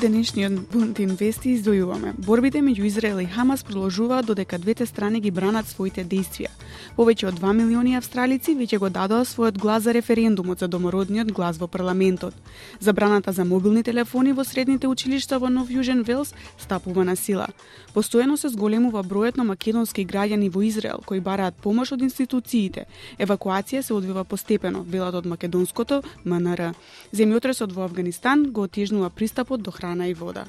Денешниот 0.00 0.54
бунт 0.72 0.98
инвести 0.98 1.50
издојуваме. 1.52 2.14
Борбите 2.24 2.62
меѓу 2.64 2.86
Израел 2.88 3.18
и 3.20 3.26
Хамас 3.28 3.62
продолжуваат 3.64 4.26
додека 4.26 4.58
двете 4.58 4.86
страни 4.86 5.20
ги 5.20 5.30
бранат 5.30 5.68
своите 5.68 6.04
действија. 6.04 6.48
Повеќе 6.96 7.28
од 7.28 7.40
2 7.40 7.52
милиони 7.58 7.96
австралици 7.98 8.54
веќе 8.56 8.78
го 8.80 8.88
дадоа 8.88 9.26
својот 9.28 9.58
глас 9.60 9.82
за 9.82 9.92
референдумот 9.92 10.58
за 10.60 10.68
домородниот 10.68 11.32
глас 11.32 11.58
во 11.60 11.66
парламентот. 11.66 12.34
Забраната 12.80 13.32
за 13.32 13.44
мобилни 13.44 13.82
телефони 13.82 14.32
во 14.32 14.44
средните 14.44 14.88
училишта 14.88 15.38
во 15.38 15.50
Нов 15.50 15.68
Јужен 15.68 16.02
Велс 16.06 16.32
стапува 16.58 17.04
на 17.04 17.16
сила. 17.16 17.48
Постојано 17.94 18.36
се 18.36 18.48
зголемува 18.48 19.02
бројот 19.04 19.36
на 19.36 19.44
македонски 19.44 20.06
граѓани 20.06 20.48
во 20.50 20.62
Израел 20.62 21.04
кои 21.04 21.20
бараат 21.20 21.60
помош 21.60 21.92
од 21.92 22.02
институциите. 22.02 22.86
Евакуација 23.18 23.82
се 23.82 23.94
одвива 23.94 24.24
постепено, 24.24 24.80
велат 24.82 25.14
од 25.14 25.26
македонското 25.26 26.02
МНР. 26.24 26.72
Земјотресот 27.12 27.72
во 27.72 27.84
Афганистан 27.84 28.48
го 28.52 28.62
отежнува 28.62 29.10
пристапот 29.10 29.62
до 29.62 29.70
храна 29.70 29.89
и 29.94 30.14
вода. 30.14 30.46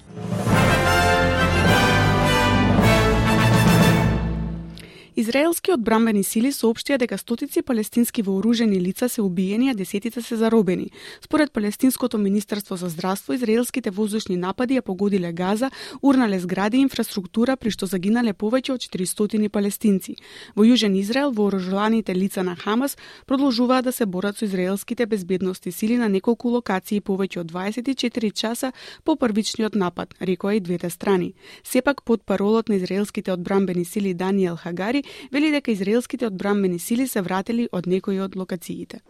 Израелски 5.21 5.69
одбрамбени 5.75 6.23
сили 6.25 6.49
соопштија 6.49 6.95
дека 6.97 7.17
стотици 7.19 7.61
палестински 7.61 8.23
вооружени 8.25 8.79
лица 8.81 9.09
се 9.09 9.21
убиени, 9.21 9.69
а 9.69 9.73
десетица 9.75 10.21
се 10.21 10.35
заробени. 10.35 10.87
Според 11.21 11.51
Палестинското 11.51 12.17
министерство 12.17 12.75
за 12.75 12.89
здравство, 12.89 13.33
израелските 13.33 13.91
воздушни 13.91 14.37
напади 14.37 14.79
ја 14.79 14.81
погодиле 14.81 15.31
Газа, 15.33 15.69
урнале 16.01 16.39
згради 16.39 16.77
и 16.77 16.81
инфраструктура 16.87 17.57
при 17.57 17.69
што 17.69 17.85
загинале 17.85 18.33
повеќе 18.33 18.73
од 18.73 18.81
400 18.81 19.49
палестинци. 19.49 20.15
Во 20.55 20.65
Јужен 20.65 20.97
Израел 20.97 21.31
вооружуваните 21.31 22.15
лица 22.15 22.41
на 22.43 22.55
Хамас 22.55 22.97
продолжуваат 23.27 23.85
да 23.85 23.91
се 23.91 24.05
борат 24.05 24.37
со 24.37 24.45
израелските 24.45 25.05
безбедности 25.05 25.71
сили 25.71 25.97
на 25.97 26.09
неколку 26.09 26.49
локации 26.49 27.01
повеќе 27.01 27.45
од 27.45 27.51
24 27.51 28.33
часа 28.33 28.73
по 29.03 29.15
првичниот 29.15 29.75
напад, 29.75 30.15
рекоа 30.21 30.55
и 30.55 30.59
двете 30.59 30.89
страни. 30.89 31.33
Сепак 31.63 32.01
под 32.03 32.25
паролот 32.25 32.69
на 32.69 32.75
израелските 32.75 33.31
одбрамбени 33.31 33.85
сили 33.85 34.13
Даниел 34.13 34.55
Хагари 34.55 35.03
вели 35.32 35.50
дека 35.50 35.70
израелските 35.70 36.26
одбранбени 36.26 36.78
сили 36.78 37.08
се 37.08 37.22
вратили 37.22 37.68
од 37.72 37.86
некои 37.86 38.20
од 38.20 38.36
локациите. 38.36 39.00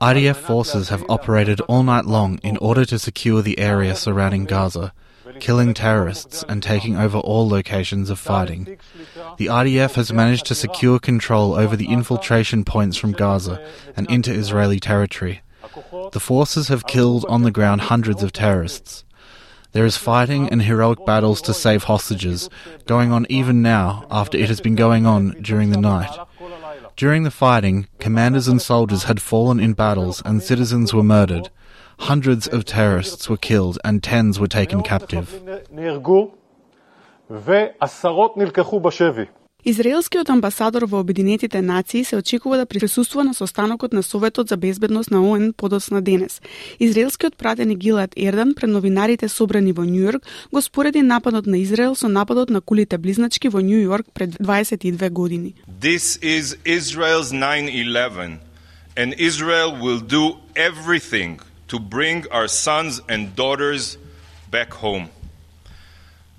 IDF 0.00 0.38
forces 0.52 0.88
have 0.90 1.04
operated 1.08 1.60
all 1.68 1.82
night 1.82 2.06
long 2.06 2.38
in 2.42 2.56
order 2.58 2.84
to 2.84 2.98
secure 2.98 3.40
the 3.40 3.58
area 3.58 3.94
surrounding 3.94 4.44
Gaza, 4.44 4.92
killing 5.40 5.74
terrorists 5.74 6.44
and 6.48 6.62
taking 6.62 6.96
over 6.96 7.18
all 7.18 7.48
locations 7.48 8.10
of 8.10 8.18
fighting. 8.18 8.76
The 9.38 9.46
IDF 9.46 9.94
has 9.94 10.12
managed 10.12 10.46
to 10.46 10.54
secure 10.54 10.98
control 10.98 11.54
over 11.54 11.76
the 11.76 11.90
infiltration 11.98 12.64
points 12.64 12.96
from 12.96 13.12
Gaza 13.12 13.56
and 13.96 14.10
into 14.10 14.32
Israeli 14.32 14.80
territory. 14.80 15.42
The 16.12 16.20
forces 16.20 16.68
have 16.68 16.86
killed 16.86 17.24
on 17.28 17.42
the 17.42 17.50
ground 17.50 17.82
hundreds 17.82 18.22
of 18.22 18.32
terrorists. 18.32 19.04
There 19.73 19.85
is 19.85 19.95
fighting 19.95 20.49
and 20.49 20.61
heroic 20.63 21.05
battles 21.05 21.41
to 21.43 21.53
save 21.53 21.85
hostages, 21.85 22.49
going 22.85 23.13
on 23.13 23.25
even 23.29 23.61
now 23.61 24.05
after 24.11 24.37
it 24.37 24.49
has 24.49 24.59
been 24.59 24.75
going 24.75 25.05
on 25.05 25.31
during 25.41 25.69
the 25.69 25.79
night. 25.79 26.11
During 26.97 27.23
the 27.23 27.31
fighting, 27.31 27.87
commanders 27.99 28.49
and 28.49 28.61
soldiers 28.61 29.03
had 29.03 29.21
fallen 29.21 29.59
in 29.59 29.73
battles 29.73 30.21
and 30.25 30.43
citizens 30.43 30.93
were 30.93 31.03
murdered. 31.03 31.49
Hundreds 31.99 32.47
of 32.47 32.65
terrorists 32.65 33.29
were 33.29 33.37
killed 33.37 33.79
and 33.83 34.03
tens 34.03 34.39
were 34.39 34.47
taken 34.47 34.83
captive. 34.83 35.41
Израелскиот 39.63 40.29
амбасадор 40.29 40.87
во 40.89 40.99
Обединетите 40.99 41.61
нации 41.61 42.03
се 42.03 42.15
очекува 42.15 42.57
да 42.57 42.65
присуствува 42.65 43.23
на 43.23 43.33
состанокот 43.33 43.93
на 43.93 44.03
Советот 44.03 44.49
за 44.49 44.57
безбедност 44.57 45.11
на 45.11 45.21
ООН 45.21 45.53
подоцна 45.53 46.01
денес. 46.01 46.41
Израелскиот 46.79 47.37
пратеник 47.37 47.77
Гилат 47.77 48.13
Ердан 48.17 48.53
пред 48.55 48.69
новинарите 48.69 49.29
собрани 49.29 49.71
во 49.71 49.85
Њујорк 49.85 50.25
го 50.51 50.61
спореди 50.61 51.01
нападот 51.01 51.45
на 51.45 51.57
Израел 51.57 51.95
со 51.95 52.09
нападот 52.09 52.49
на 52.49 52.61
кулите 52.61 52.97
близначки 52.97 53.49
во 53.49 53.61
Њујорк 53.61 54.09
пред 54.13 54.29
22 54.41 55.09
години. 55.09 55.53
This 55.69 56.17
is 56.21 56.57
Israel's 56.65 57.29
9/11 57.31 58.37
and 58.97 59.13
Israel 59.19 59.77
will 59.77 60.01
do 60.01 60.37
everything 60.55 61.39
to 61.67 61.77
bring 61.77 62.25
our 62.31 62.47
sons 62.47 62.99
and 63.07 63.35
daughters 63.35 63.97
back 64.51 64.73
home. 64.73 65.20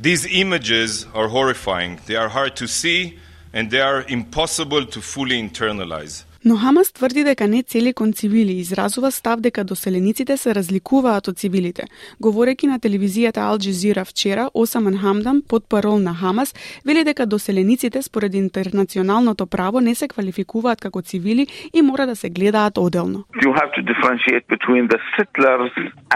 These 0.03 0.27
images 0.27 1.07
are 1.15 1.29
horrifying. 1.29 2.01
They 2.07 2.17
are 2.17 2.29
hard 2.29 2.57
to 2.57 2.67
see 2.67 3.21
and 3.53 3.71
they 3.71 3.81
are 3.81 4.03
impossible 4.09 4.85
to 4.87 5.01
fully 5.01 5.41
internalize. 5.41 6.25
Но 6.45 6.57
Хамас 6.57 6.93
тврди 6.93 7.25
дека 7.25 7.47
не 7.49 7.63
цели 7.63 7.93
кон 7.93 8.13
цивили 8.13 8.53
и 8.53 8.61
изразува 8.61 9.11
став 9.11 9.41
дека 9.41 9.65
доселениците 9.65 10.37
се 10.37 10.55
разликуваат 10.55 11.29
од 11.29 11.39
цивилите. 11.39 11.85
Говореки 12.21 12.67
на 12.67 12.79
телевизијата 12.79 13.47
Ал 13.47 13.59
Джезира 13.59 14.05
вчера, 14.05 14.51
Осаман 14.55 14.99
Хамдан, 14.99 15.43
под 15.49 15.69
парол 15.69 15.99
на 15.99 16.15
Хамас, 16.15 16.55
вели 16.87 17.05
дека 17.05 17.27
доселениците 17.27 18.03
според 18.03 18.35
интернационалното 18.35 19.47
право 19.47 19.81
не 19.81 19.95
се 19.95 20.09
квалификуваат 20.09 20.81
како 20.81 21.03
цивили 21.03 21.47
и 21.75 21.83
мора 21.83 22.07
да 22.07 22.17
се 22.17 22.31
гледаат 22.31 22.79
оделно. 22.79 23.25
You 23.43 23.53
have 23.55 23.71
to 23.79 23.83
differentiate 23.93 24.45
between 24.57 24.89
the 24.89 24.99
settlers 25.17 25.73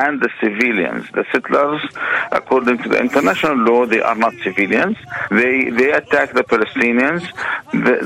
and 0.07 0.21
the 0.25 0.31
civilians. 0.43 1.05
The 1.19 1.25
settlers, 1.33 1.81
according 2.33 2.79
to 2.83 2.89
the 2.89 2.99
international 3.07 3.57
law, 3.69 3.87
they 3.87 4.03
are 4.11 4.19
not 4.25 4.35
civilians. 4.47 4.97
They 5.31 5.57
they 5.79 5.91
attack 6.01 6.29
the 6.41 6.47
Palestinians. 6.55 7.23
They 7.87 7.99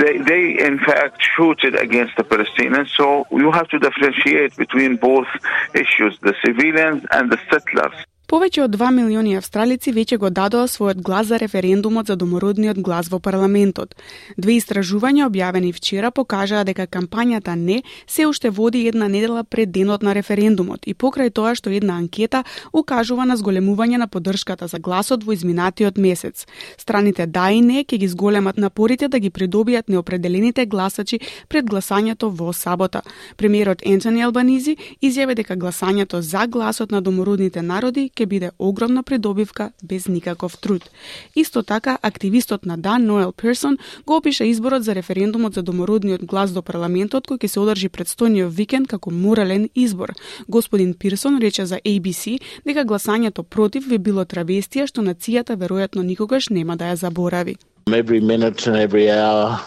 they 0.00 0.14
they 0.30 0.42
in 0.68 0.76
fact 0.88 1.16
shoot 1.32 1.58
against 1.64 2.16
the 2.16 2.24
Palestinians. 2.24 2.88
So 2.96 3.26
you 3.30 3.50
have 3.52 3.68
to 3.68 3.78
differentiate 3.78 4.56
between 4.56 4.96
both 4.96 5.26
issues, 5.74 6.18
the 6.20 6.34
civilians 6.44 7.04
and 7.10 7.30
the 7.30 7.38
settlers. 7.50 7.94
Повеќе 8.32 8.62
од 8.64 8.72
2 8.72 8.86
милиони 8.96 9.34
австралици 9.36 9.92
веќе 9.92 10.16
го 10.16 10.30
дадоа 10.32 10.64
својот 10.64 11.02
глас 11.04 11.26
за 11.28 11.36
референдумот 11.36 12.08
за 12.08 12.14
домородниот 12.16 12.78
глас 12.80 13.10
во 13.12 13.18
парламентот. 13.20 13.90
Две 14.38 14.54
истражувања 14.56 15.26
објавени 15.28 15.72
вчера 15.76 16.10
покажаа 16.10 16.64
дека 16.64 16.86
кампањата 16.86 17.52
не 17.60 17.82
се 18.06 18.24
уште 18.26 18.48
води 18.48 18.86
една 18.88 19.08
недела 19.08 19.44
пред 19.44 19.72
денот 19.72 20.02
на 20.02 20.14
референдумот 20.16 20.88
и 20.88 20.94
покрај 20.94 21.28
тоа 21.28 21.52
што 21.54 21.68
една 21.68 21.98
анкета 22.00 22.40
укажува 22.72 23.26
на 23.28 23.36
зголемување 23.36 24.00
на 24.00 24.08
поддршката 24.08 24.66
за 24.66 24.80
гласот 24.80 25.24
во 25.28 25.36
изминатиот 25.36 25.98
месец. 25.98 26.46
Страните 26.78 27.26
да 27.26 27.50
и 27.52 27.60
не 27.60 27.84
ќе 27.84 27.98
ги 27.98 28.08
зголемат 28.08 28.56
напорите 28.56 29.08
да 29.08 29.20
ги 29.20 29.28
придобијат 29.28 29.92
неопределените 29.92 30.64
гласачи 30.64 31.20
пред 31.48 31.68
гласањето 31.68 32.32
во 32.32 32.52
сабота. 32.52 33.02
Премиерот 33.36 33.84
Ентони 33.84 34.24
Албанизи 34.24 34.78
изјави 35.02 35.34
дека 35.34 35.56
гласањето 35.56 36.24
за 36.24 36.46
гласот 36.46 36.90
на 36.90 37.02
домородните 37.02 37.60
народи 37.62 38.08
ќе 38.08 38.21
биде 38.26 38.50
огромна 38.58 39.02
придобивка 39.02 39.72
без 39.82 40.08
никаков 40.08 40.58
труд. 40.58 40.90
Исто 41.36 41.62
така, 41.62 41.98
активистот 42.02 42.66
на 42.66 42.76
Дан 42.78 43.04
Ноел 43.06 43.32
Персон 43.32 43.78
го 44.06 44.16
опиша 44.16 44.44
изборот 44.44 44.84
за 44.84 44.94
референдумот 44.94 45.54
за 45.54 45.62
домородниот 45.62 46.24
глас 46.24 46.52
до 46.52 46.62
парламентот 46.62 47.26
кој 47.26 47.38
ќе 47.38 47.46
се 47.46 47.60
одржи 47.60 47.88
предстојниот 47.88 48.50
викенд 48.50 48.88
како 48.88 49.10
морален 49.10 49.68
избор. 49.74 50.12
Господин 50.48 50.94
Пирсон 50.94 51.38
рече 51.38 51.66
за 51.66 51.80
ABC 51.84 52.40
дека 52.64 52.84
гласањето 52.84 53.42
против 53.42 53.88
би 53.88 53.98
било 53.98 54.24
травестија 54.24 54.86
што 54.86 55.02
нацијата 55.02 55.56
веројатно 55.56 56.02
никогаш 56.02 56.48
нема 56.50 56.76
да 56.76 56.92
ја 56.92 56.94
заборави. 56.94 57.56
Every 57.86 58.20
minute 58.20 58.66
and 58.66 58.76
every 58.76 59.10
hour 59.10 59.58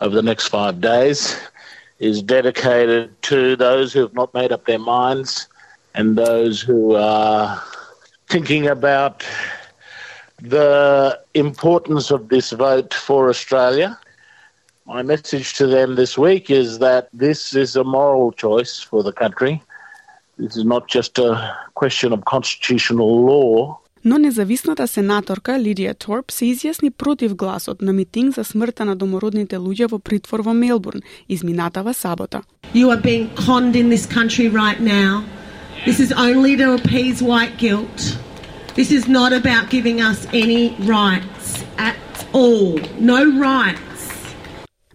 of 0.00 0.12
the 0.12 0.22
next 0.22 0.48
five 0.48 0.80
days 0.80 1.36
is 1.98 2.22
dedicated 2.22 3.10
to 3.22 3.56
those 3.56 3.92
who 3.92 4.00
have 4.00 4.14
not 4.14 4.32
made 4.34 4.52
up 4.52 4.64
their 4.64 4.78
minds 4.78 5.48
and 5.93 6.17
those 6.17 6.61
who 6.61 6.95
are 6.95 7.61
thinking 8.27 8.67
about 8.67 9.23
the 10.41 11.19
importance 11.33 12.11
of 12.11 12.29
this 12.29 12.51
vote 12.51 12.93
for 12.93 13.29
Australia. 13.29 13.99
My 14.85 15.01
message 15.01 15.53
to 15.59 15.67
them 15.67 15.95
this 15.95 16.17
week 16.17 16.49
is 16.49 16.79
that 16.79 17.07
this 17.13 17.55
is 17.55 17.75
a 17.75 17.83
moral 17.83 18.31
choice 18.31 18.79
for 18.79 19.03
the 19.03 19.13
country. 19.13 19.61
This 20.37 20.57
is 20.57 20.65
not 20.65 20.87
just 20.87 21.19
a 21.19 21.55
question 21.75 22.11
of 22.11 22.25
constitutional 22.25 23.25
law. 23.25 23.79
Но 24.05 24.17
независната 24.17 24.87
сенаторка 24.87 25.51
Лидија 25.51 25.93
Торп 25.95 26.31
се 26.31 26.45
изјасни 26.45 26.89
против 26.89 27.35
гласот 27.35 27.81
на 27.81 27.93
митинг 27.93 28.35
за 28.35 28.43
смртта 28.43 28.85
на 28.85 28.95
домородните 28.95 29.55
луѓе 29.55 29.87
во 29.87 29.99
притвор 29.99 30.41
во 30.43 30.53
Мелбурн 30.53 30.99
изминатава 31.29 31.93
сабота. 31.93 32.41
You 32.73 32.89
are 32.91 33.01
being 33.01 33.29
conned 33.35 33.75
in 33.75 33.87
this 33.89 34.05
country 34.05 34.49
right 34.49 34.81
now. 34.81 35.23
This 35.84 36.00
is 36.00 36.12
only 36.12 36.56
to 36.56 36.74
appease 36.74 37.22
white 37.22 37.56
guilt. 37.56 38.18
This 38.74 38.90
is 38.90 39.08
not 39.08 39.32
about 39.32 39.70
giving 39.70 40.00
us 40.00 40.26
any 40.32 40.74
rights 40.80 41.64
at 41.78 41.96
all. 42.32 42.78
No 42.98 43.38
rights. 43.38 43.80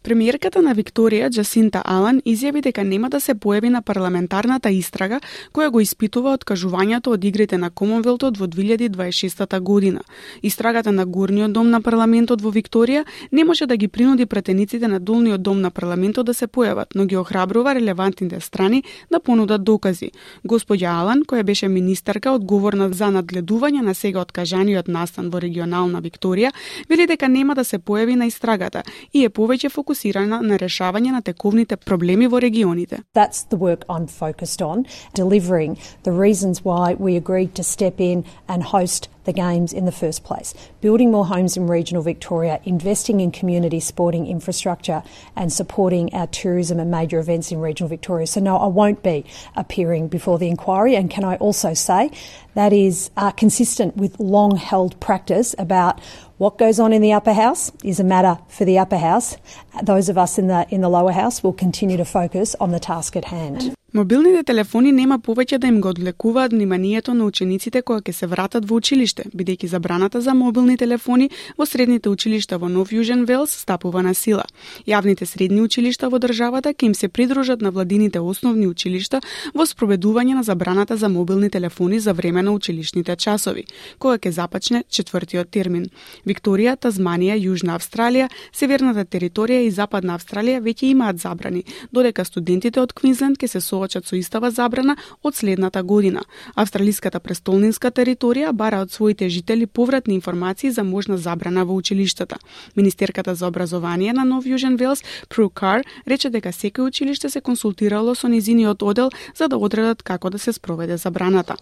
Премиерката 0.03 0.59
на 0.61 0.73
Викторија, 0.75 1.29
Джасинта 1.31 1.79
Алан, 1.88 2.17
изјави 2.27 2.59
дека 2.65 2.83
нема 2.83 3.07
да 3.09 3.21
се 3.23 3.38
појави 3.39 3.69
на 3.71 3.79
парламентарната 3.81 4.67
истрага 4.75 5.21
која 5.55 5.69
го 5.71 5.79
испитува 5.79 6.33
откажувањето 6.35 7.13
од 7.15 7.23
игрите 7.23 7.55
на 7.57 7.69
Комонвелтот 7.71 8.35
во 8.38 8.50
2026 8.51 9.59
година. 9.61 10.01
Истрагата 10.41 10.91
на 10.91 11.05
Горниот 11.05 11.53
дом 11.53 11.69
на 11.71 11.79
парламентот 11.81 12.41
во 12.41 12.51
Викторија 12.51 13.05
не 13.31 13.45
може 13.45 13.65
да 13.65 13.77
ги 13.77 13.88
принуди 13.88 14.25
претениците 14.25 14.88
на 14.88 15.00
Долниот 15.00 15.41
дом 15.41 15.61
на 15.61 15.71
парламентот 15.71 16.25
да 16.25 16.33
се 16.33 16.47
појават, 16.47 16.95
но 16.95 17.06
ги 17.06 17.15
охрабрува 17.15 17.75
релевантните 17.75 18.41
страни 18.41 18.83
да 19.11 19.19
понудат 19.19 19.63
докази. 19.63 20.11
Господја 20.44 20.99
Алан, 20.99 21.23
која 21.23 21.44
беше 21.44 21.67
министерка 21.67 22.35
одговорна 22.35 22.89
за 22.91 23.07
надгледување 23.07 23.81
на 23.81 23.95
сега 23.95 24.19
откажаниот 24.19 24.88
настан 24.88 25.29
во 25.29 25.39
регионална 25.39 26.01
Викторија, 26.01 26.51
вели 26.89 27.07
дека 27.07 27.29
нема 27.29 27.56
да 27.56 27.63
се 27.63 27.79
појави 27.79 28.15
на 28.19 28.27
истрагата 28.27 28.83
и 29.13 29.23
е 29.23 29.29
повеќе 29.29 29.71
фокусирана 29.71 29.93
фокусирана 29.94 30.42
на 30.42 30.57
решавање 30.57 31.12
на 31.13 31.22
тековните 31.22 31.78
проблеми 31.78 32.28
во 32.28 32.40
регионите. 32.42 33.04
That's 33.13 33.45
the 33.50 33.57
work 33.57 33.86
I'm 33.88 34.07
focused 34.07 34.62
on, 34.62 34.86
delivering 35.13 35.78
the 36.04 36.12
reasons 36.12 36.63
why 36.63 36.95
we 36.98 37.16
agreed 37.16 37.54
to 37.56 37.63
step 37.63 38.00
in 38.00 38.24
and 38.48 38.63
host 38.63 39.10
the 39.25 39.33
Games 39.33 39.73
in 39.73 39.85
the 39.85 39.91
first 39.91 40.23
place. 40.23 40.53
Building 40.81 41.11
more 41.11 41.25
homes 41.25 41.57
in 41.57 41.67
regional 41.67 42.03
Victoria, 42.03 42.59
investing 42.63 43.19
in 43.19 43.31
community 43.31 43.79
sporting 43.79 44.27
infrastructure, 44.27 45.03
and 45.35 45.51
supporting 45.51 46.13
our 46.13 46.27
tourism 46.27 46.79
and 46.79 46.91
major 46.91 47.19
events 47.19 47.51
in 47.51 47.59
regional 47.59 47.89
Victoria. 47.89 48.27
So, 48.27 48.39
no, 48.39 48.57
I 48.57 48.67
won't 48.67 49.03
be 49.03 49.25
appearing 49.55 50.07
before 50.07 50.39
the 50.39 50.47
inquiry. 50.47 50.95
And 50.95 51.09
can 51.09 51.23
I 51.23 51.35
also 51.37 51.73
say 51.73 52.11
that 52.55 52.73
is 52.73 53.11
uh, 53.17 53.31
consistent 53.31 53.97
with 53.97 54.19
long 54.19 54.55
held 54.55 54.99
practice 54.99 55.55
about 55.57 55.99
what 56.37 56.57
goes 56.57 56.79
on 56.79 56.93
in 56.93 57.01
the 57.01 57.13
upper 57.13 57.33
house 57.33 57.71
is 57.83 57.99
a 57.99 58.03
matter 58.03 58.37
for 58.49 58.65
the 58.65 58.77
upper 58.79 58.97
house. 58.97 59.37
Those 59.81 60.09
of 60.09 60.17
us 60.17 60.37
in 60.37 60.47
the, 60.47 60.67
in 60.69 60.81
the 60.81 60.89
lower 60.89 61.11
house 61.11 61.43
will 61.43 61.53
continue 61.53 61.97
to 61.97 62.05
focus 62.05 62.55
on 62.59 62.71
the 62.71 62.79
task 62.79 63.15
at 63.15 63.25
hand. 63.25 63.75
Мобилните 63.94 64.42
телефони 64.50 64.90
нема 64.92 65.19
повеќе 65.22 65.60
да 65.62 65.68
им 65.69 65.75
го 65.81 65.92
одлекуваат 65.94 66.51
вниманието 66.51 67.13
на 67.13 67.28
учениците 67.30 67.81
кога 67.86 68.01
ќе 68.01 68.12
се 68.18 68.28
вратат 68.28 68.66
во 68.66 68.80
училиште, 68.81 69.24
бидејќи 69.38 69.68
забраната 69.69 70.22
за 70.22 70.34
мобилни 70.34 70.78
телефони 70.81 71.28
во 71.60 71.68
средните 71.69 72.10
училишта 72.10 72.57
во 72.57 72.72
Нов 72.74 72.90
Јужен 72.90 73.28
Велс 73.30 73.54
стапува 73.54 74.01
на 74.01 74.16
сила. 74.18 74.45
Јавните 74.90 75.28
средни 75.30 75.62
училишта 75.62 76.10
во 76.10 76.18
државата 76.18 76.74
ќе 76.74 76.86
им 76.86 76.95
се 76.95 77.07
придружат 77.07 77.62
на 77.62 77.69
владините 77.69 78.19
основни 78.19 78.66
училишта 78.66 79.22
во 79.54 79.68
спроведување 79.69 80.34
на 80.34 80.44
забраната 80.44 80.98
за 80.98 81.10
мобилни 81.10 81.51
телефони 81.51 82.00
за 82.00 82.13
време 82.13 82.42
на 82.42 82.51
училишните 82.51 83.16
часови, 83.16 83.68
која 84.00 84.18
ќе 84.18 84.34
започне 84.34 84.84
четвртиот 84.90 85.54
термин. 85.54 85.86
Викторија, 86.25 86.74
Тазманија, 86.81 87.38
Јужна 87.38 87.78
Австралија, 87.78 88.31
Северната 88.51 89.06
територија 89.06 89.62
и 89.62 89.69
Западна 89.69 90.18
Австралија 90.18 90.66
веќе 90.66 90.90
имаат 90.98 91.22
забрани, 91.22 91.63
додека 91.92 92.25
студентите 92.25 92.81
од 92.81 92.98
Квинсленд 92.98 93.38
ќе 93.38 93.48
се 93.48 93.62
со 93.62 93.82
соочат 93.83 94.07
со 94.07 94.15
истава 94.15 94.51
забрана 94.51 94.95
од 95.24 95.35
следната 95.35 95.83
година. 95.83 96.24
Австралиската 96.56 97.19
престолнинска 97.19 97.91
територија 97.91 98.51
бара 98.51 98.81
од 98.81 98.91
своите 98.91 99.30
жители 99.30 99.65
повратни 99.65 100.15
информации 100.15 100.71
за 100.71 100.83
можна 100.83 101.18
забрана 101.18 101.65
во 101.65 101.75
училиштата. 101.75 102.38
Министерката 102.75 103.35
за 103.35 103.47
образование 103.47 104.13
на 104.13 104.24
Нов 104.24 104.45
Јужен 104.45 104.77
Велс, 104.77 105.03
Пру 105.30 105.50
Кар, 105.50 105.83
рече 106.07 106.30
дека 106.30 106.50
секој 106.50 106.88
училиште 106.88 107.30
се 107.30 107.41
консултирало 107.41 108.15
со 108.15 108.27
низиниот 108.27 108.83
одел 108.83 109.09
за 109.35 109.47
да 109.47 109.57
одредат 109.57 110.03
како 110.03 110.30
да 110.30 110.39
се 110.39 110.53
спроведе 110.53 110.97
забраната. 110.97 111.56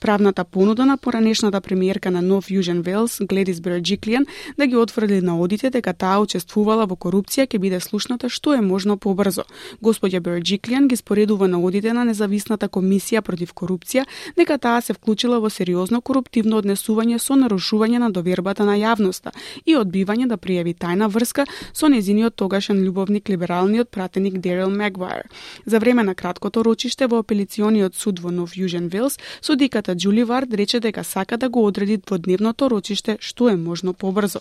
Правната 0.00 0.44
понуда 0.44 0.86
на 0.86 0.96
поранешната 0.96 1.60
премиерка 1.60 2.10
на 2.10 2.22
Нов 2.22 2.46
Јужен 2.50 2.82
Велс, 2.82 3.20
Гледис 3.20 3.60
Берджиклиан, 3.60 4.26
да 4.58 4.66
ги 4.66 4.76
отврди 4.76 5.20
на 5.20 5.38
одите 5.40 5.70
дека 5.70 5.92
таа 5.92 6.20
учествувала 6.20 6.86
во 6.86 6.96
корупција 6.96 7.46
ќе 7.46 7.58
биде 7.58 7.80
слушната 7.80 8.28
што 8.28 8.54
е 8.54 8.60
можно 8.60 8.96
побрзо. 8.96 9.44
Господја 9.82 10.20
Берджиклиан 10.20 10.88
ги 10.88 10.96
споредува 10.96 11.48
на 11.48 11.60
одите 11.60 11.92
на 11.92 12.04
независната 12.04 12.68
комисија 12.68 13.22
против 13.22 13.54
корупција 13.54 14.04
дека 14.36 14.58
таа 14.58 14.80
се 14.82 14.92
вклучила 14.94 15.40
во 15.40 15.50
сериозно 15.50 16.00
коруптивно 16.00 16.58
однесување 16.58 17.18
со 17.18 17.36
нарушување 17.38 17.98
на 17.98 18.10
довербата 18.10 18.64
на 18.64 18.76
јавноста 18.76 19.32
и 19.66 19.76
одбивање 19.76 20.26
да 20.26 20.36
пријави 20.36 20.74
тајна 20.74 21.08
врска 21.08 21.46
со 21.72 21.88
незиниот 21.88 22.34
тогашен 22.34 22.82
љубовник 22.82 23.28
либералниот 23.28 23.90
пратеник 23.90 24.38
Дерил 24.38 24.70
Мегвајер. 24.70 25.30
За 25.66 25.78
време 25.78 26.02
на 26.02 26.14
краткото 26.14 26.62
рочиште 26.62 27.06
во 27.06 27.22
апелициониот 27.22 27.94
суд 27.94 28.20
во 28.20 28.30
Нов 28.30 28.56
Јужен 28.56 28.88
Велс, 28.88 29.18
судиката 29.52 29.92
Џули 29.94 30.24
Вард 30.24 30.54
рече 30.54 30.80
дека 30.80 31.04
сака 31.04 31.36
да 31.36 31.48
го 31.48 31.66
одреди 31.66 31.98
во 32.10 32.16
дневното 32.18 32.70
рочиште 32.70 33.18
што 33.20 33.50
е 33.52 33.56
можно 33.56 33.92
побрзо. 33.92 34.40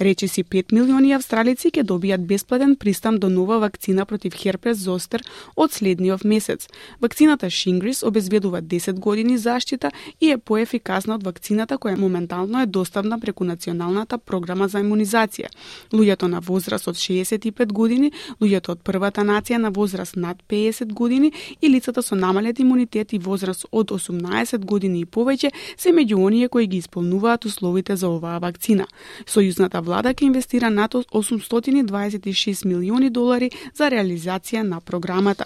Рече 0.00 0.28
си 0.28 0.44
5 0.44 0.72
милиони 0.72 1.12
австралици 1.12 1.68
ќе 1.68 1.84
добијат 1.84 2.24
бесплатен 2.24 2.72
пристап 2.76 3.18
до 3.20 3.28
нова 3.28 3.58
вакцина 3.60 4.06
против 4.06 4.32
херпес 4.32 4.78
зостер 4.78 5.20
од 5.56 5.72
следниот 5.72 6.24
месец. 6.24 6.68
Вакцината 7.02 7.50
Шингрис 7.50 8.02
обезбедува 8.02 8.62
10 8.62 8.96
години 8.98 9.36
заштита 9.38 9.90
и 10.20 10.30
е 10.30 10.38
поефикасна 10.38 11.14
од 11.14 11.22
вакцината 11.22 11.76
која 11.76 11.98
моментално 11.98 12.62
е 12.62 12.66
доставна 12.66 13.20
преку 13.20 13.44
националната 13.44 14.18
програма 14.18 14.68
за 14.68 14.80
имунизација. 14.80 15.52
Луѓето 15.92 16.32
на 16.32 16.40
возраст 16.40 16.88
од 16.88 16.96
65 16.96 17.72
години, 17.72 18.12
луѓето 18.40 18.72
од 18.72 18.80
првата 18.80 19.20
нација 19.20 19.58
на 19.58 19.68
возраст 19.70 20.16
над 20.16 20.40
50 20.48 20.92
години 20.92 21.32
и 21.60 21.68
лицата 21.68 22.02
со 22.02 22.14
намалет 22.14 22.58
имунитет 22.58 23.12
и 23.12 23.18
возраст 23.18 23.66
од 23.72 23.90
18 23.90 24.29
години 24.64 25.00
и 25.00 25.06
повеќе 25.06 25.50
се 25.76 25.90
меѓу 25.90 26.24
оние 26.26 26.48
кои 26.48 26.66
ги 26.66 26.76
исполнуваат 26.76 27.44
условите 27.44 27.96
за 27.96 28.08
оваа 28.08 28.38
вакцина. 28.38 28.86
Сојузната 29.26 29.82
влада 29.82 30.14
ќе 30.14 30.24
инвестира 30.24 30.70
над 30.70 30.94
826 30.94 32.64
милиони 32.64 33.10
долари 33.10 33.50
за 33.74 33.90
реализација 33.90 34.62
на 34.62 34.80
програмата. 34.80 35.44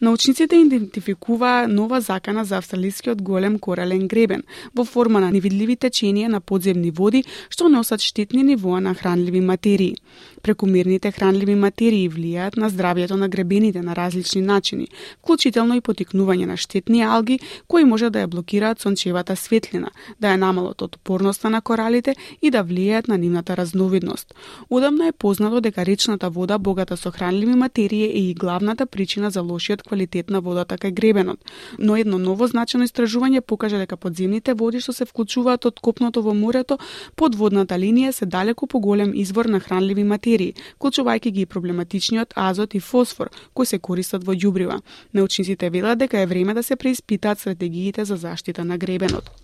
Научниците 0.00 0.56
да 0.56 0.56
идентификуваа 0.56 1.68
нова 1.68 2.00
закана 2.00 2.44
за 2.44 2.56
австралискиот 2.56 3.22
голем 3.22 3.58
корален 3.58 4.08
гребен 4.08 4.42
во 4.74 4.84
форма 4.84 5.20
на 5.20 5.28
невидливи 5.30 5.76
теченија 5.76 6.28
на 6.32 6.40
подземни 6.40 6.90
води 6.90 7.20
што 7.50 7.68
носат 7.68 8.00
штетни 8.00 8.42
нивоа 8.42 8.80
на 8.80 8.94
хранливи 8.94 9.40
материи. 9.40 9.96
Прекумерните 10.42 11.10
хранливи 11.12 11.54
материи 11.54 12.08
влијаат 12.08 12.56
на 12.56 12.70
здравјето 12.70 13.18
на 13.20 13.28
гребените 13.28 13.82
на 13.82 13.96
различни 13.96 14.40
начини, 14.40 14.88
вклучително 15.20 15.76
и 15.76 15.84
потикнување 15.84 16.46
на 16.46 16.56
штетни 16.56 17.02
алги 17.02 17.38
кои 17.68 17.84
може 17.84 18.08
да 18.10 18.24
ја 18.24 18.26
блокираат 18.26 18.80
сончевата 18.80 19.36
светлина, 19.36 19.92
да 20.20 20.32
ја 20.32 20.40
намалат 20.40 20.82
отпорноста 20.82 21.50
на 21.50 21.60
коралите 21.60 22.16
и 22.40 22.50
да 22.50 22.64
влијаат 22.64 23.08
на 23.08 23.18
нивната 23.18 23.56
разновидност. 23.56 24.34
Одамна 24.70 25.08
е 25.08 25.12
познато 25.12 25.60
дека 25.60 25.84
речната 25.86 26.30
вода 26.30 26.58
богата 26.58 26.96
со 26.96 27.10
хранливи 27.10 27.54
материи 27.54 28.04
е 28.04 28.30
и 28.30 28.34
главната 28.34 28.86
причина 28.86 29.30
за 29.30 29.42
лошиот 29.42 29.89
квалитет 29.90 30.30
на 30.30 30.40
водата 30.40 30.78
кај 30.78 30.94
гребенот. 30.94 31.42
Но 31.78 31.96
едно 31.98 32.18
ново 32.18 32.46
значено 32.46 32.86
истражување 32.86 33.40
покажа 33.40 33.82
дека 33.82 33.98
подземните 33.98 34.54
води 34.54 34.80
што 34.80 34.94
се 34.94 35.08
вклучуваат 35.10 35.66
од 35.66 35.80
копното 35.82 36.22
во 36.22 36.34
морето 36.34 36.78
под 37.16 37.34
водната 37.34 37.74
линија 37.74 38.12
се 38.14 38.26
далеку 38.26 38.66
поголем 38.66 39.12
извор 39.14 39.50
на 39.50 39.60
хранливи 39.60 40.04
материи 40.04 40.54
вклучувајќи 40.78 41.30
ги 41.30 41.46
проблематичниот 41.46 42.34
азот 42.36 42.74
и 42.74 42.80
фосфор, 42.80 43.30
кои 43.54 43.66
се 43.66 43.78
користат 43.78 44.24
во 44.24 44.34
ѓубрива. 44.34 44.80
Научниците 45.14 45.70
велат 45.70 45.98
дека 45.98 46.20
е 46.20 46.26
време 46.26 46.54
да 46.54 46.62
се 46.62 46.76
преиспитаат 46.76 47.38
стратегиите 47.38 48.04
за 48.04 48.16
заштита 48.16 48.64
на 48.64 48.78
гребенот. 48.78 49.39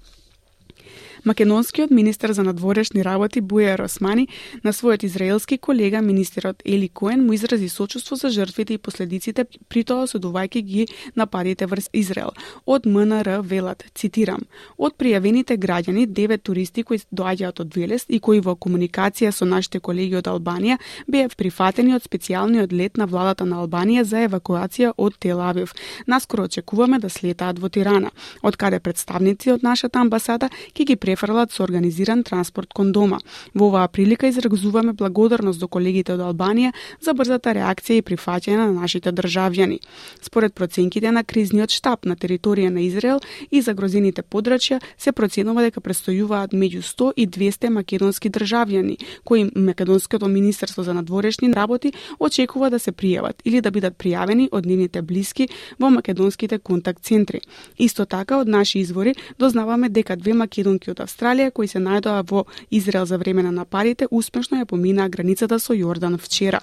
Македонскиот 1.26 1.90
министер 1.90 2.30
за 2.32 2.42
надворешни 2.46 3.02
работи 3.02 3.40
Бујар 3.42 3.80
Росмани 3.80 4.28
на 4.62 4.70
својот 4.70 5.02
израелски 5.04 5.58
колега 5.58 5.98
министерот 5.98 6.62
Ели 6.64 6.88
Коен 6.88 7.24
му 7.26 7.32
изрази 7.32 7.68
сочувство 7.68 8.16
за 8.16 8.30
жртвите 8.30 8.74
и 8.74 8.78
последиците 8.78 9.44
при 9.68 9.82
тоа 9.82 10.06
осудувајќи 10.06 10.62
ги 10.62 10.86
нападите 11.16 11.66
врз 11.66 11.90
Израел. 11.92 12.30
Од 12.66 12.86
МНР 12.86 13.40
велат, 13.42 13.82
цитирам, 13.94 14.46
од 14.78 14.94
пријавените 14.94 15.58
граѓани, 15.58 16.06
девет 16.06 16.44
туристи 16.46 16.84
кои 16.86 17.02
доаѓаат 17.10 17.60
од 17.60 17.74
Велес 17.74 18.06
и 18.08 18.20
кои 18.20 18.38
во 18.38 18.54
комуникација 18.54 19.32
со 19.34 19.44
нашите 19.44 19.80
колеги 19.80 20.14
од 20.22 20.30
Албанија 20.30 20.78
беа 21.08 21.26
прифатени 21.26 21.96
од 21.98 22.06
специјалниот 22.06 22.70
лет 22.70 22.96
на 22.96 23.10
владата 23.10 23.44
на 23.44 23.64
Албанија 23.66 24.06
за 24.06 24.22
евакуација 24.28 24.94
од 24.96 25.18
Тел 25.18 25.42
Авив. 25.42 25.74
Наскоро 26.06 26.46
очекуваме 26.46 27.02
да 27.02 27.10
слетаат 27.10 27.58
во 27.58 27.68
Тирана, 27.68 28.14
од 28.42 28.56
каде 28.56 28.78
представници 28.78 29.50
од 29.50 29.66
нашата 29.66 29.98
амбасада 29.98 30.54
ќе 30.70 30.86
ги 30.86 30.96
префрлат 31.16 31.52
со 31.52 31.62
организиран 31.64 32.22
транспорт 32.22 32.72
кон 32.74 32.92
дома. 32.92 33.18
Во 33.54 33.68
оваа 33.68 33.88
прилика 33.88 34.26
изразуваме 34.26 34.92
благодарност 34.92 35.60
до 35.60 35.68
колегите 35.68 36.12
од 36.12 36.20
Албанија 36.20 36.72
за 37.00 37.14
брзата 37.14 37.54
реакција 37.56 37.98
и 37.98 38.02
прифаќање 38.02 38.56
на 38.56 38.72
нашите 38.72 39.12
државјани. 39.12 39.80
Според 40.20 40.54
проценките 40.54 41.10
на 41.12 41.24
кризниот 41.24 41.70
штаб 41.70 42.04
на 42.04 42.16
територија 42.16 42.70
на 42.70 42.80
Израел 42.80 43.20
и 43.50 43.62
загрозените 43.62 44.22
подрачја 44.22 44.80
се 44.98 45.12
проценува 45.12 45.62
дека 45.62 45.80
престојуваат 45.80 46.52
меѓу 46.52 46.82
100 46.84 47.12
и 47.16 47.26
200 47.26 47.70
македонски 47.70 48.30
државјани, 48.30 48.98
кои 49.24 49.50
Македонското 49.56 50.28
министерство 50.28 50.82
за 50.82 50.94
надворешни 50.94 51.52
работи 51.54 51.92
очекува 52.20 52.70
да 52.70 52.78
се 52.78 52.92
пријават 52.92 53.40
или 53.44 53.60
да 53.60 53.70
бидат 53.70 53.96
пријавени 53.96 54.48
од 54.52 54.66
нивните 54.66 55.02
блиски 55.02 55.48
во 55.78 55.90
македонските 55.90 56.58
контакт 56.58 57.02
центри. 57.02 57.40
Исто 57.78 58.04
така 58.04 58.38
од 58.38 58.48
наши 58.48 58.78
извори 58.78 59.14
дознаваме 59.38 59.88
дека 59.88 60.16
две 60.16 60.34
македонки 60.34 60.90
од 60.90 61.05
Австралија 61.06 61.52
кои 61.54 61.68
се 61.70 61.78
најдоа 61.78 62.24
во 62.30 62.44
Израел 62.70 63.06
за 63.06 63.18
време 63.18 63.42
на 63.46 63.52
нападите 63.54 64.08
успешно 64.10 64.58
ја 64.60 64.66
поминаа 64.66 65.08
границата 65.08 65.58
со 65.58 65.74
Јордан 65.74 66.18
вчера. 66.18 66.60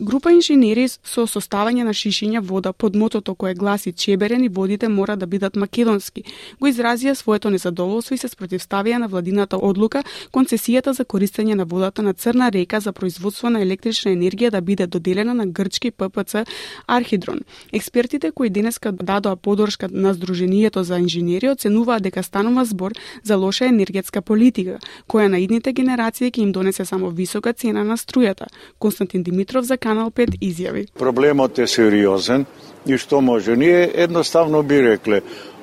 Група 0.00 0.30
инженери 0.32 0.86
со 0.88 1.26
составање 1.28 1.82
на 1.84 1.92
шишиња 1.92 2.40
вода 2.40 2.70
под 2.72 2.94
мотото 2.96 3.34
кое 3.36 3.52
гласи 3.54 3.92
Чеберен 3.92 4.44
и 4.44 4.48
водите 4.48 4.88
мора 4.88 5.16
да 5.16 5.26
бидат 5.26 5.56
македонски, 5.60 6.22
го 6.60 6.68
изразија 6.68 7.12
своето 7.14 7.50
незадоволство 7.52 8.14
и 8.14 8.18
се 8.18 8.30
спротивставија 8.32 8.96
на 8.96 9.08
владината 9.12 9.58
одлука 9.60 10.00
концесијата 10.32 10.94
за 10.96 11.04
користење 11.04 11.54
на 11.54 11.66
водата 11.68 12.02
на 12.02 12.14
Црна 12.14 12.48
река 12.52 12.80
за 12.80 12.92
производство 12.92 13.50
на 13.50 13.60
електрична 13.60 14.14
енергија 14.14 14.50
да 14.50 14.60
биде 14.60 14.86
доделена 14.86 15.34
на 15.34 15.46
грчки 15.46 15.90
ППЦ 15.90 16.46
Архидрон. 16.86 17.44
Експертите 17.72 18.30
кои 18.32 18.48
денеска 18.48 18.92
дадоа 18.92 19.36
поддршка 19.36 19.88
на 19.92 20.14
Сдруженијето 20.14 20.80
за 20.80 20.98
инженери 20.98 21.50
оценуваат 21.50 22.02
дека 22.02 22.22
станува 22.22 22.64
збор 22.64 22.96
за 23.22 23.36
лоша 23.36 23.66
енергетска 23.68 24.22
политика, 24.22 24.78
која 25.08 25.28
на 25.28 25.38
идните 25.38 25.72
генерации 25.72 26.32
ќе 26.32 26.40
им 26.40 26.52
донесе 26.52 26.84
само 26.84 27.10
висока 27.10 27.52
цена 27.52 27.84
на 27.84 28.00
струјата. 28.00 28.48
Константин 28.78 29.22
Димитров 29.22 29.64
за 29.64 29.76
Канал 29.90 30.10
5 30.14 30.36
изјави. 30.38 30.84
Проблемот 30.94 31.58
е 31.58 31.66
сериозен 31.66 32.44
и 32.86 32.94
што 32.94 33.18
може? 33.20 33.56
Ние 33.58 33.90
едноставно 34.04 34.62
би 34.62 34.78
рекле, 34.84 35.18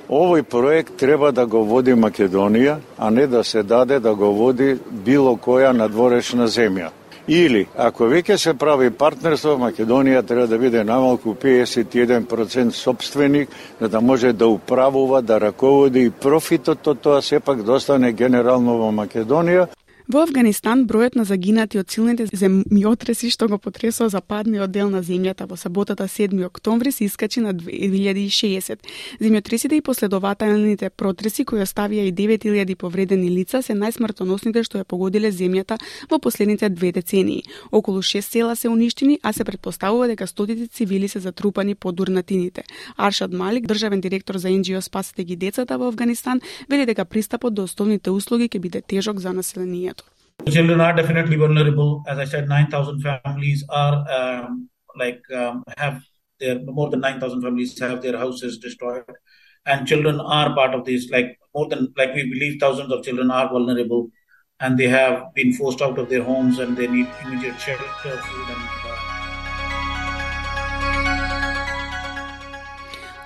овој 0.09 0.43
проект 0.43 0.97
треба 0.99 1.31
да 1.31 1.45
го 1.47 1.63
води 1.63 1.95
Македонија, 1.95 2.75
а 2.97 3.09
не 3.09 3.27
да 3.27 3.43
се 3.43 3.63
даде 3.63 3.99
да 4.03 4.15
го 4.15 4.33
води 4.35 4.75
било 5.05 5.37
која 5.37 5.71
надворешна 5.71 6.49
земја. 6.51 6.91
Или, 7.27 7.67
ако 7.75 8.03
веќе 8.11 8.35
се 8.35 8.53
прави 8.53 8.91
партнерство, 8.91 9.55
Македонија 9.59 10.25
треба 10.27 10.47
да 10.47 10.57
биде 10.57 10.83
намалку 10.83 11.33
51% 11.33 12.71
собственик, 12.71 13.49
за 13.81 13.89
да 13.89 14.01
може 14.01 14.33
да 14.33 14.47
управува, 14.47 15.21
да 15.21 15.39
раководи 15.39 16.05
и 16.05 16.11
профитот 16.11 16.87
од 16.87 16.99
тоа 16.99 17.21
сепак 17.21 17.63
достане 17.63 18.11
да 18.11 18.17
генерално 18.23 18.77
во 18.77 18.91
Македонија, 18.91 19.67
Во 20.07 20.21
Афганистан 20.23 20.85
бројот 20.87 21.17
на 21.19 21.25
загинати 21.27 21.81
од 21.81 21.91
силните 21.91 22.29
земјотреси 22.31 23.27
што 23.33 23.49
го 23.51 23.57
потресоа 23.59 24.07
западниот 24.07 24.71
дел 24.71 24.87
на 24.87 25.01
земјата 25.03 25.43
во 25.49 25.57
саботата 25.59 26.05
7 26.07 26.45
октомври 26.47 26.93
се 26.95 27.03
искачи 27.03 27.41
на 27.43 27.51
2060. 27.53 28.87
Земјотресите 29.19 29.75
и 29.75 29.81
последователните 29.83 30.89
протреси 30.89 31.43
кои 31.43 31.59
оставија 31.59 32.05
и 32.07 32.13
9000 32.15 32.75
повредени 32.75 33.27
лица 33.27 33.59
се 33.61 33.75
најсмртоносните 33.75 34.63
што 34.63 34.79
ја 34.79 34.85
погодиле 34.87 35.27
земјата 35.27 35.75
во 36.07 36.21
последните 36.23 36.69
две 36.69 36.93
децении. 36.95 37.43
Околу 37.71 37.99
6 37.99 38.21
села 38.21 38.55
се 38.55 38.69
уништени, 38.69 39.19
а 39.23 39.33
се 39.33 39.43
предпоставува 39.43 40.07
дека 40.07 40.27
стотици 40.27 40.67
цивили 40.67 41.07
се 41.07 41.19
затрупани 41.19 41.75
по 41.75 41.91
дурнатините. 41.91 42.63
Аршад 42.95 43.33
Малик, 43.33 43.67
државен 43.67 43.99
директор 44.01 44.37
за 44.37 44.47
NGO 44.47 44.79
Спасете 44.79 45.23
ги 45.23 45.35
децата 45.35 45.77
во 45.77 45.87
Афганистан, 45.87 46.39
вели 46.69 46.85
дека 46.85 47.05
пристапот 47.05 47.53
до 47.53 47.63
основните 47.63 48.09
услуги 48.09 48.47
ќе 48.47 48.59
биде 48.59 48.81
тежок 48.81 49.19
за 49.19 49.33
населението. 49.33 49.96
Children 50.45 50.79
are 50.79 50.93
definitely 50.93 51.35
vulnerable. 51.35 52.03
As 52.07 52.19
I 52.19 52.25
said, 52.25 52.47
9,000 52.47 53.01
families 53.01 53.65
are 53.69 54.05
um, 54.09 54.69
like 54.95 55.21
um, 55.33 55.63
have 55.77 56.01
their 56.39 56.59
more 56.59 56.89
than 56.89 57.01
9,000 57.01 57.41
families 57.41 57.77
have 57.79 58.01
their 58.01 58.17
houses 58.17 58.57
destroyed, 58.57 59.03
and 59.65 59.87
children 59.87 60.19
are 60.19 60.55
part 60.55 60.73
of 60.73 60.85
this. 60.85 61.09
Like 61.09 61.37
more 61.53 61.67
than 61.67 61.93
like 61.97 62.13
we 62.13 62.29
believe, 62.31 62.59
thousands 62.59 62.91
of 62.91 63.03
children 63.03 63.29
are 63.29 63.49
vulnerable, 63.49 64.09
and 64.59 64.77
they 64.77 64.87
have 64.87 65.33
been 65.33 65.53
forced 65.53 65.81
out 65.81 65.97
of 65.99 66.07
their 66.07 66.23
homes, 66.23 66.59
and 66.59 66.77
they 66.77 66.87
need 66.87 67.09
immediate 67.25 67.59
shelter, 67.59 67.83
food, 68.21 68.47
and 68.49 68.86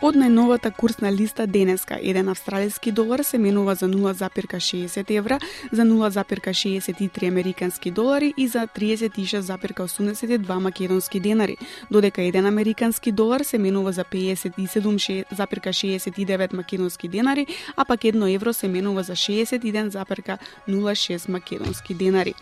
Од 0.01 0.15
најновата 0.17 0.71
курсна 0.73 1.11
листа 1.13 1.45
денеска, 1.45 1.93
еден 2.01 2.29
австралиски 2.29 2.91
долар 2.91 3.21
се 3.23 3.37
менува 3.37 3.75
за 3.75 3.85
0,60 3.85 5.17
евра, 5.17 5.39
за 5.71 5.81
0,63 5.81 7.27
американски 7.27 7.91
долари 7.91 8.33
и 8.37 8.47
за 8.47 8.67
36,82 8.67 10.59
македонски 10.59 11.19
денари, 11.19 11.57
додека 11.91 12.21
еден 12.21 12.45
американски 12.45 13.11
долар 13.11 13.41
се 13.41 13.57
менува 13.57 13.91
за 13.91 14.03
57,69 14.03 16.53
македонски 16.53 17.07
денари, 17.07 17.47
а 17.77 17.85
пак 17.85 18.03
едно 18.03 18.27
евро 18.27 18.53
се 18.53 18.67
менува 18.67 19.03
за 19.03 19.13
61,06 19.13 21.29
македонски 21.29 21.93
денари. 21.93 22.33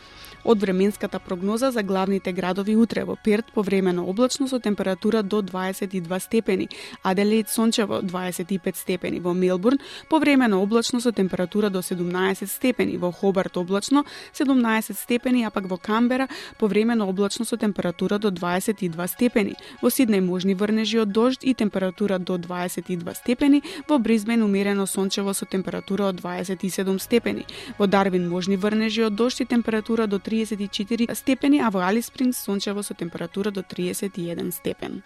Од 0.44 0.62
временската 0.62 1.20
прогноза 1.20 1.72
за 1.72 1.84
главните 1.84 2.32
градови 2.32 2.76
утре 2.76 3.04
во 3.04 3.16
Перт 3.16 3.46
повремено 3.54 4.06
облачно 4.08 4.48
со 4.48 4.60
температура 4.60 5.24
до 5.24 5.42
22 5.42 6.20
степени, 6.20 6.70
Аделаид 7.04 7.50
сончево 7.50 8.02
25 8.02 8.76
степени, 8.76 9.20
во 9.20 9.34
Мелбурн 9.34 9.80
повремено 10.10 10.62
облачно 10.62 11.02
со 11.02 11.12
температура 11.12 11.70
до 11.70 11.82
17 11.82 12.50
степени, 12.50 12.98
во 12.98 13.12
Хобарт 13.12 13.58
облачно 13.58 14.06
17 14.34 14.98
степени, 14.98 15.44
а 15.44 15.50
пак 15.50 15.66
во 15.66 15.78
Камбера 15.78 16.28
повремено 16.58 17.10
облачно 17.10 17.46
со 17.46 17.58
температура 17.58 18.18
до 18.18 18.32
22 18.32 19.08
степени, 19.08 19.56
во 19.82 19.90
Сиднеј 19.90 20.22
можни 20.22 20.54
врнежи 20.54 21.02
од 21.02 21.12
дожд 21.12 21.44
и 21.44 21.54
температура 21.54 22.18
до 22.18 22.38
22 22.38 23.14
степени, 23.14 23.64
во 23.90 23.98
Бризбен 23.98 24.44
умерено 24.44 24.86
сончево 24.86 25.34
со 25.34 25.46
температура 25.46 26.06
од 26.06 26.16
27 26.22 27.00
степени, 27.00 27.46
во 27.78 27.88
Дарвин 27.88 28.30
можни 28.30 28.56
врнежи 28.56 29.04
од 29.06 29.16
дожд 29.16 29.42
и 29.42 29.46
температура 29.46 30.08
до 30.08 30.20
34 30.30 31.16
степени, 31.16 31.60
а 31.60 31.70
во 31.70 31.80
Али 31.80 32.02
Спрингс 32.02 32.38
сончево 32.38 32.84
со 32.84 32.94
температура 32.94 33.52
до 33.52 33.62
31 33.62 34.52
степен. 34.52 35.02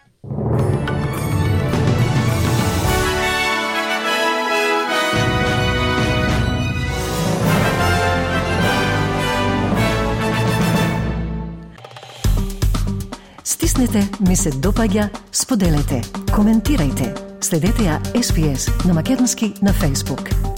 Стиснете, 13.44 14.10
ми 14.28 14.36
се 14.36 14.52
допаѓа, 14.52 15.08
споделете, 15.32 16.02
коментирајте. 16.36 17.16
Следете 17.40 17.88
ја 17.88 18.02
SPS 18.12 18.68
на 18.88 18.94
Македонски 18.94 19.54
на 19.62 19.72
Facebook. 19.72 20.53